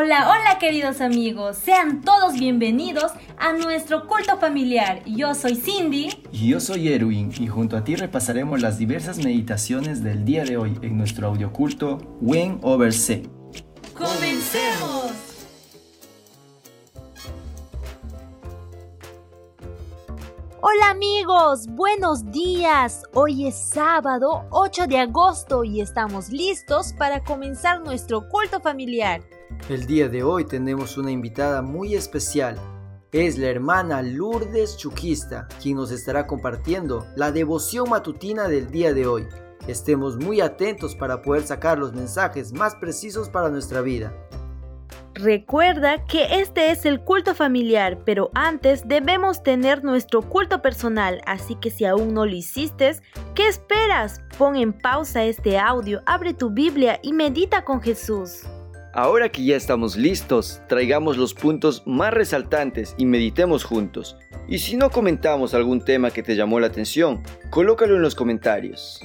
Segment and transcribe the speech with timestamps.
[0.00, 5.02] Hola, hola queridos amigos, sean todos bienvenidos a nuestro culto familiar.
[5.04, 6.10] Yo soy Cindy.
[6.30, 10.56] Y yo soy Erwin y junto a ti repasaremos las diversas meditaciones del día de
[10.56, 13.28] hoy en nuestro audioculto When Over C.
[13.92, 15.10] ¡Comencemos!
[20.60, 23.02] Hola amigos, buenos días.
[23.14, 29.22] Hoy es sábado 8 de agosto y estamos listos para comenzar nuestro culto familiar.
[29.68, 32.56] El día de hoy tenemos una invitada muy especial.
[33.12, 39.06] Es la hermana Lourdes Chuquista, quien nos estará compartiendo la devoción matutina del día de
[39.06, 39.26] hoy.
[39.66, 44.14] Estemos muy atentos para poder sacar los mensajes más precisos para nuestra vida.
[45.12, 51.56] Recuerda que este es el culto familiar, pero antes debemos tener nuestro culto personal, así
[51.56, 52.96] que si aún no lo hiciste,
[53.34, 54.22] ¿qué esperas?
[54.38, 58.44] Pon en pausa este audio, abre tu Biblia y medita con Jesús.
[59.00, 64.16] Ahora que ya estamos listos, traigamos los puntos más resaltantes y meditemos juntos.
[64.48, 69.00] Y si no comentamos algún tema que te llamó la atención, colócalo en los comentarios.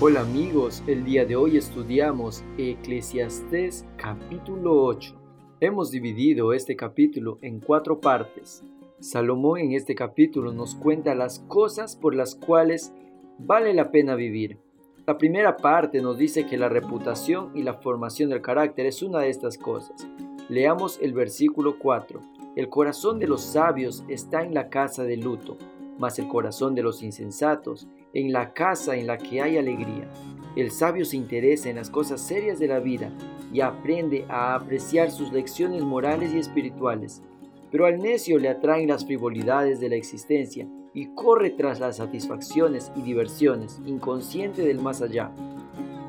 [0.00, 5.21] Hola amigos, el día de hoy estudiamos Eclesiastés capítulo 8.
[5.62, 8.64] Hemos dividido este capítulo en cuatro partes.
[8.98, 12.92] Salomón en este capítulo nos cuenta las cosas por las cuales
[13.38, 14.58] vale la pena vivir.
[15.06, 19.20] La primera parte nos dice que la reputación y la formación del carácter es una
[19.20, 20.04] de estas cosas.
[20.48, 22.20] Leamos el versículo 4.
[22.56, 25.58] El corazón de los sabios está en la casa de luto,
[25.96, 30.10] mas el corazón de los insensatos en la casa en la que hay alegría.
[30.54, 33.10] El sabio se interesa en las cosas serias de la vida
[33.52, 37.22] y aprende a apreciar sus lecciones morales y espirituales.
[37.70, 42.92] Pero al necio le atraen las frivolidades de la existencia y corre tras las satisfacciones
[42.94, 45.30] y diversiones, inconsciente del más allá.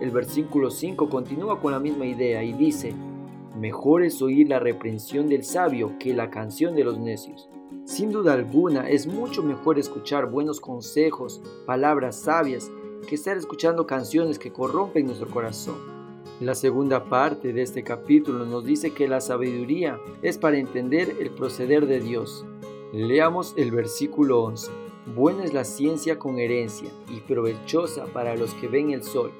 [0.00, 2.92] El versículo 5 continúa con la misma idea y dice,
[3.56, 7.48] Mejor es oír la reprensión del sabio que la canción de los necios.
[7.84, 12.70] Sin duda alguna, es mucho mejor escuchar buenos consejos, palabras sabias,
[13.02, 15.76] que estar escuchando canciones que corrompen nuestro corazón.
[16.40, 21.30] La segunda parte de este capítulo nos dice que la sabiduría es para entender el
[21.30, 22.44] proceder de Dios.
[22.92, 24.70] Leamos el versículo 11.
[25.14, 29.30] Buena es la ciencia con herencia y provechosa para los que ven el sol.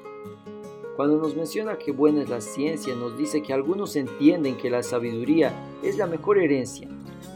[0.95, 4.83] Cuando nos menciona que buena es la ciencia, nos dice que algunos entienden que la
[4.83, 5.51] sabiduría
[5.81, 6.87] es la mejor herencia,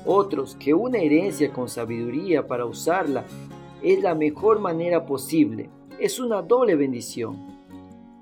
[0.05, 3.25] otros que una herencia con sabiduría para usarla
[3.81, 7.37] es la mejor manera posible es una doble bendición.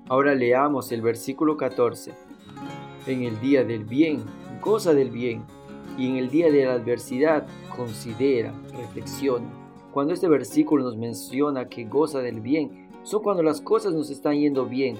[0.08, 2.14] Ahora leamos el versículo 14.
[3.06, 4.24] En el día del bien,
[4.62, 5.44] goza del bien,
[5.98, 9.46] y en el día de la adversidad, considera, reflexiona.
[9.92, 14.38] Cuando este versículo nos menciona que goza del bien, son cuando las cosas nos están
[14.38, 14.96] yendo bien.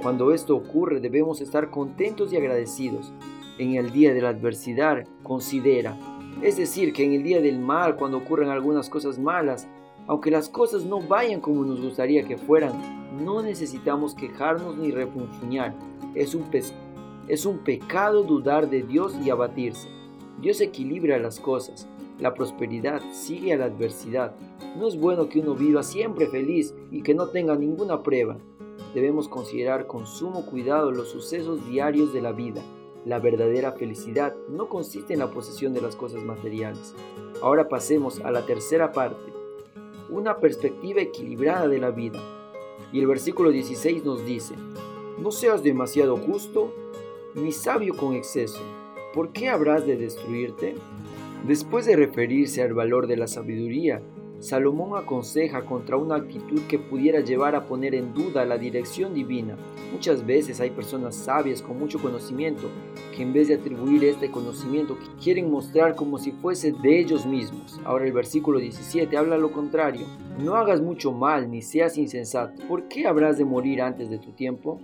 [0.00, 3.12] Cuando esto ocurre debemos estar contentos y agradecidos.
[3.58, 5.96] En el día de la adversidad, considera.
[6.42, 9.68] Es decir, que en el día del mal, cuando ocurren algunas cosas malas,
[10.06, 12.72] aunque las cosas no vayan como nos gustaría que fueran,
[13.24, 15.74] no necesitamos quejarnos ni refunfuñar.
[16.14, 16.44] Es un,
[17.28, 19.88] es un pecado dudar de Dios y abatirse.
[20.40, 21.88] Dios equilibra las cosas.
[22.18, 24.34] La prosperidad sigue a la adversidad.
[24.78, 28.36] No es bueno que uno viva siempre feliz y que no tenga ninguna prueba.
[28.94, 32.62] Debemos considerar con sumo cuidado los sucesos diarios de la vida.
[33.04, 36.94] La verdadera felicidad no consiste en la posesión de las cosas materiales.
[37.42, 39.33] Ahora pasemos a la tercera parte
[40.14, 42.20] una perspectiva equilibrada de la vida.
[42.92, 44.54] Y el versículo 16 nos dice,
[45.18, 46.72] no seas demasiado justo
[47.34, 48.60] ni sabio con exceso,
[49.12, 50.76] ¿por qué habrás de destruirte?
[51.46, 54.02] Después de referirse al valor de la sabiduría,
[54.44, 59.56] Salomón aconseja contra una actitud que pudiera llevar a poner en duda la dirección divina.
[59.90, 62.68] Muchas veces hay personas sabias con mucho conocimiento
[63.16, 67.80] que en vez de atribuir este conocimiento quieren mostrar como si fuese de ellos mismos.
[67.86, 70.06] Ahora el versículo 17 habla lo contrario.
[70.38, 72.68] No hagas mucho mal ni seas insensato.
[72.68, 74.78] ¿Por qué habrás de morir antes de tu tiempo?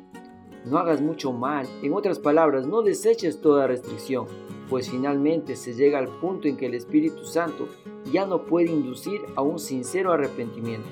[0.65, 1.67] No hagas mucho mal.
[1.83, 4.25] En otras palabras, no deseches toda restricción,
[4.71, 7.69] pues finalmente se llega al punto en que el Espíritu Santo
[8.13, 10.89] ya no puede inducir a un sincero arrepentimiento.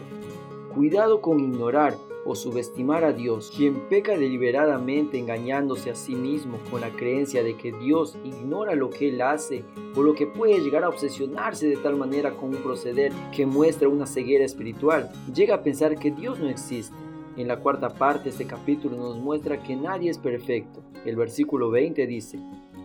[0.75, 3.50] Cuidado con ignorar o subestimar a Dios.
[3.56, 8.90] Quien peca deliberadamente engañándose a sí mismo con la creencia de que Dios ignora lo
[8.90, 9.64] que él hace
[9.96, 13.88] o lo que puede llegar a obsesionarse de tal manera con un proceder que muestra
[13.88, 16.94] una ceguera espiritual, llega a pensar que Dios no existe.
[17.37, 20.82] En la cuarta parte de este capítulo nos muestra que nadie es perfecto.
[21.06, 22.38] El versículo 20 dice,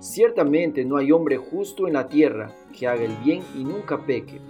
[0.04, 4.42] Ciertamente no hay hombre justo en la tierra que haga el bien y nunca peque.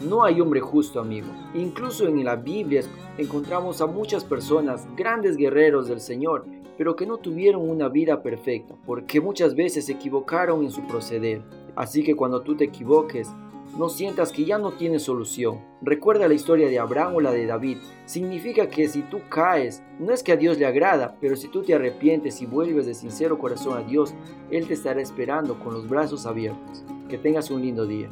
[0.00, 1.28] No hay hombre justo, amigo.
[1.54, 2.82] Incluso en la Biblia
[3.16, 6.46] encontramos a muchas personas, grandes guerreros del Señor,
[6.76, 11.42] pero que no tuvieron una vida perfecta, porque muchas veces se equivocaron en su proceder.
[11.76, 13.30] Así que cuando tú te equivoques,
[13.78, 15.60] no sientas que ya no tienes solución.
[15.80, 17.78] Recuerda la historia de Abraham o la de David.
[18.06, 21.62] Significa que si tú caes, no es que a Dios le agrada, pero si tú
[21.62, 24.14] te arrepientes y vuelves de sincero corazón a Dios,
[24.50, 26.84] Él te estará esperando con los brazos abiertos.
[27.08, 28.10] Que tengas un lindo día.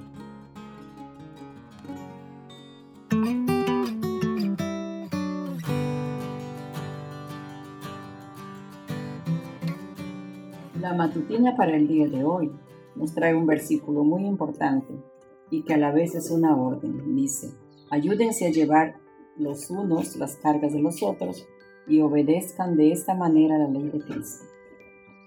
[10.80, 12.52] La matutina para el día de hoy
[12.94, 14.94] nos trae un versículo muy importante
[15.50, 17.14] y que a la vez es una orden.
[17.14, 17.50] Dice,
[17.90, 18.96] ayúdense a llevar
[19.37, 21.46] los unos las cargas de los otros
[21.87, 24.44] y obedezcan de esta manera la ley de Cristo.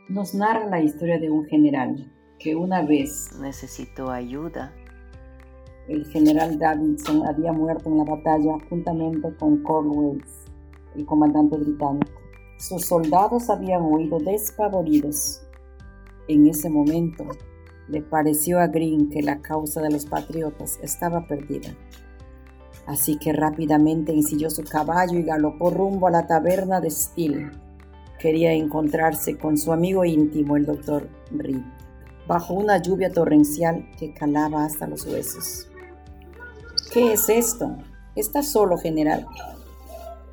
[0.10, 4.74] Nos narra la historia de un general que una vez necesitó ayuda.
[5.88, 10.46] El general Davidson había muerto en la batalla juntamente con Cornwallis,
[10.96, 12.12] el comandante británico.
[12.58, 15.42] Sus soldados habían huido despavoridos.
[16.28, 17.26] En ese momento,
[17.90, 21.70] le pareció a Green que la causa de los patriotas estaba perdida.
[22.86, 27.52] Así que rápidamente ensilló su caballo y galopó rumbo a la taberna de Steele.
[28.20, 31.62] Quería encontrarse con su amigo íntimo, el doctor Reed,
[32.28, 35.68] bajo una lluvia torrencial que calaba hasta los huesos.
[36.92, 37.78] ¿Qué es esto?
[38.16, 39.28] ¿Está solo, general?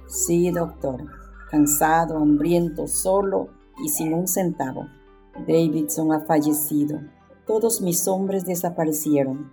[0.08, 1.04] Sí, doctor.
[1.50, 3.48] Cansado, hambriento, solo
[3.84, 4.86] y sin un centavo.
[5.46, 7.00] Davidson ha fallecido
[7.46, 9.52] todos mis hombres desaparecieron.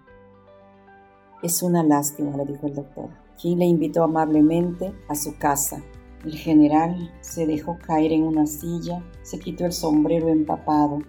[1.44, 3.10] Es una lástima, le dijo el doctor,
[3.40, 5.84] quien le invitó amablemente a su casa.
[6.25, 11.00] El general se dejó caer en una silla, se quitó el sombrero empapado,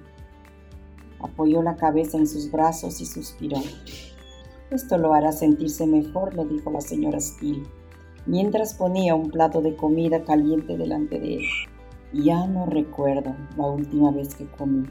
[1.20, 3.56] apoyó la cabeza en sus brazos y suspiró.
[4.70, 7.62] Esto lo hará sentirse mejor, le dijo la señora Steele,
[8.26, 11.44] mientras ponía un plato de comida caliente delante de él.
[12.12, 14.84] Ya no recuerdo la última vez que comí.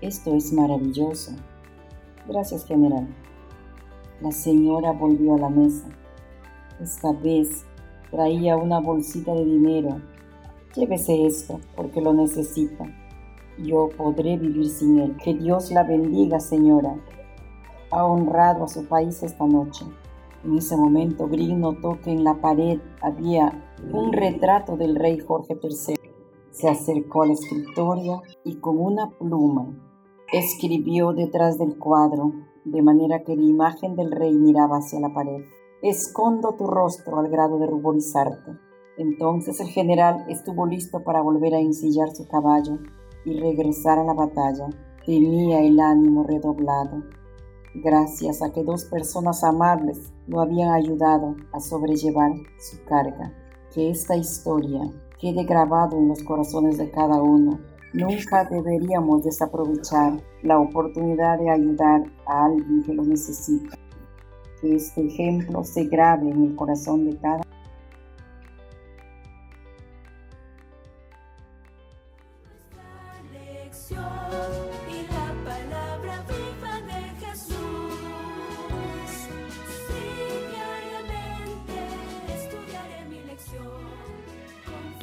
[0.00, 1.32] Esto es maravilloso.
[2.26, 3.06] Gracias, general.
[4.22, 5.88] La señora volvió a la mesa.
[6.80, 7.66] Esta vez
[8.10, 10.00] traía una bolsita de dinero.
[10.74, 12.86] Llévese esto, porque lo necesita.
[13.58, 15.16] Yo podré vivir sin él.
[15.22, 16.96] Que Dios la bendiga, señora.
[17.90, 19.84] Ha honrado a su país esta noche.
[20.44, 23.52] En ese momento, Green notó que en la pared había
[23.92, 25.96] un retrato del rey Jorge III.
[26.52, 29.89] Se acercó al escritorio y con una pluma
[30.32, 32.32] Escribió detrás del cuadro,
[32.64, 35.42] de manera que la imagen del rey miraba hacia la pared.
[35.82, 38.52] Escondo tu rostro al grado de ruborizarte.
[38.96, 42.78] Entonces el general estuvo listo para volver a ensillar su caballo
[43.24, 44.68] y regresar a la batalla.
[45.04, 47.02] Tenía el ánimo redoblado,
[47.74, 52.30] gracias a que dos personas amables lo habían ayudado a sobrellevar
[52.60, 53.34] su carga.
[53.74, 57.58] Que esta historia quede grabado en los corazones de cada uno
[57.92, 63.76] Nunca deberíamos desaprovechar la oportunidad de ayudar a alguien que lo necesita.
[64.60, 67.40] Que este ejemplo se grabe en el corazón de cada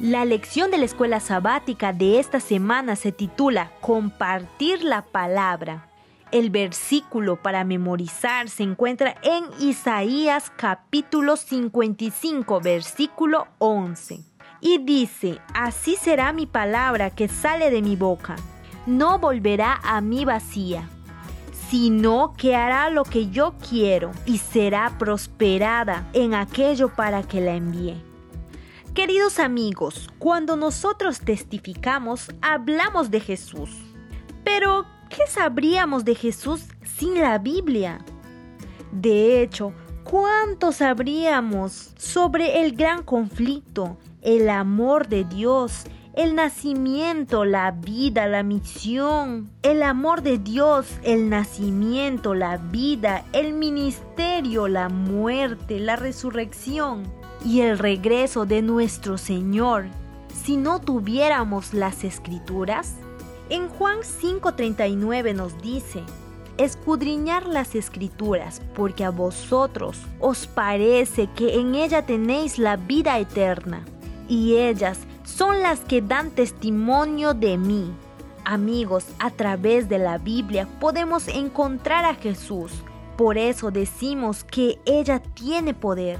[0.00, 5.88] La lección de la escuela sabática de esta semana se titula Compartir la palabra.
[6.30, 14.20] El versículo para memorizar se encuentra en Isaías capítulo 55, versículo 11.
[14.60, 18.36] Y dice, así será mi palabra que sale de mi boca.
[18.86, 20.88] No volverá a mí vacía,
[21.70, 27.56] sino que hará lo que yo quiero y será prosperada en aquello para que la
[27.56, 28.07] envíe.
[28.98, 33.70] Queridos amigos, cuando nosotros testificamos, hablamos de Jesús.
[34.42, 38.04] Pero, ¿qué sabríamos de Jesús sin la Biblia?
[38.90, 47.70] De hecho, ¿cuánto sabríamos sobre el gran conflicto, el amor de Dios, el nacimiento, la
[47.70, 55.78] vida, la misión, el amor de Dios, el nacimiento, la vida, el ministerio, la muerte,
[55.78, 57.17] la resurrección?
[57.44, 59.86] Y el regreso de nuestro Señor
[60.44, 62.94] si no tuviéramos las escrituras?
[63.50, 66.02] En Juan 5:39 nos dice,
[66.58, 73.84] escudriñar las escrituras, porque a vosotros os parece que en ella tenéis la vida eterna,
[74.28, 77.92] y ellas son las que dan testimonio de mí.
[78.44, 82.72] Amigos, a través de la Biblia podemos encontrar a Jesús.
[83.16, 86.18] Por eso decimos que ella tiene poder.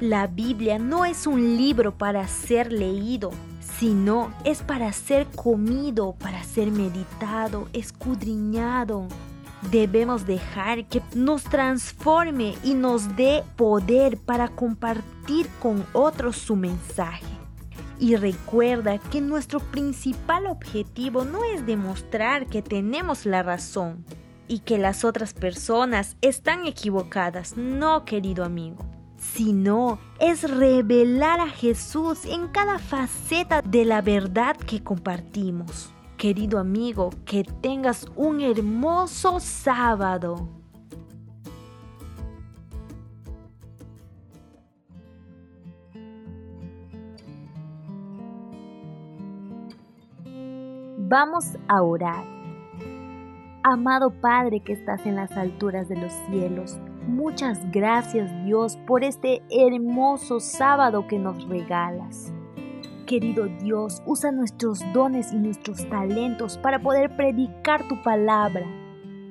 [0.00, 3.32] La Biblia no es un libro para ser leído,
[3.80, 9.08] sino es para ser comido, para ser meditado, escudriñado.
[9.72, 17.26] Debemos dejar que nos transforme y nos dé poder para compartir con otros su mensaje.
[17.98, 24.04] Y recuerda que nuestro principal objetivo no es demostrar que tenemos la razón
[24.46, 28.97] y que las otras personas están equivocadas, no querido amigo
[29.34, 35.92] sino es revelar a Jesús en cada faceta de la verdad que compartimos.
[36.16, 40.48] Querido amigo, que tengas un hermoso sábado.
[51.10, 52.24] Vamos a orar.
[53.62, 56.78] Amado Padre que estás en las alturas de los cielos,
[57.08, 62.34] Muchas gracias Dios por este hermoso sábado que nos regalas.
[63.06, 68.66] Querido Dios, usa nuestros dones y nuestros talentos para poder predicar tu palabra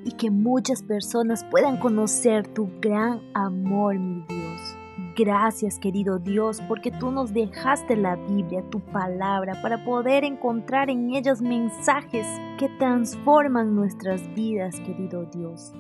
[0.04, 4.76] y que muchas personas puedan conocer tu gran amor, mi Dios.
[5.16, 11.14] Gracias, querido Dios, porque tú nos dejaste la Biblia, tu palabra, para poder encontrar en
[11.14, 12.26] ellas mensajes
[12.58, 15.76] que transforman nuestras vidas, querido Dios.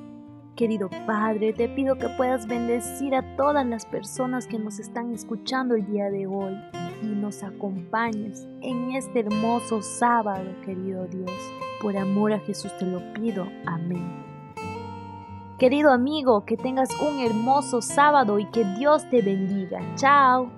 [0.57, 5.75] Querido Padre, te pido que puedas bendecir a todas las personas que nos están escuchando
[5.75, 6.57] el día de hoy
[7.03, 11.29] y nos acompañes en este hermoso sábado, querido Dios.
[11.79, 13.47] Por amor a Jesús te lo pido.
[13.67, 14.25] Amén.
[15.59, 19.79] Querido amigo, que tengas un hermoso sábado y que Dios te bendiga.
[19.93, 20.49] Chao.